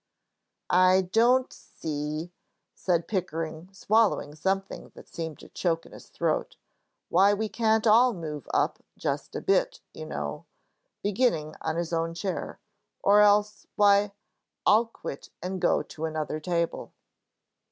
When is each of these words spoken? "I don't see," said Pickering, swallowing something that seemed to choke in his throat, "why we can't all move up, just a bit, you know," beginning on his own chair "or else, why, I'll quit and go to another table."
"I 0.81 1.03
don't 1.11 1.53
see," 1.53 2.31
said 2.73 3.07
Pickering, 3.07 3.69
swallowing 3.71 4.33
something 4.33 4.89
that 4.95 5.07
seemed 5.07 5.37
to 5.41 5.49
choke 5.49 5.85
in 5.85 5.91
his 5.91 6.07
throat, 6.07 6.55
"why 7.09 7.35
we 7.35 7.47
can't 7.47 7.85
all 7.85 8.11
move 8.11 8.47
up, 8.51 8.81
just 8.97 9.35
a 9.35 9.41
bit, 9.41 9.79
you 9.93 10.07
know," 10.07 10.47
beginning 11.03 11.55
on 11.61 11.75
his 11.75 11.93
own 11.93 12.15
chair 12.15 12.59
"or 13.03 13.21
else, 13.21 13.67
why, 13.75 14.11
I'll 14.65 14.87
quit 14.87 15.29
and 15.39 15.61
go 15.61 15.83
to 15.83 16.05
another 16.05 16.39
table." 16.39 16.93